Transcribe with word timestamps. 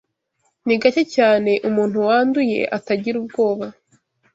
Ni 0.65 0.75
gake 0.81 1.03
cyane, 1.15 1.51
umuntu 1.69 1.97
wanduye 2.07 2.59
atagira 2.77 3.15
ubwoba. 3.21 3.65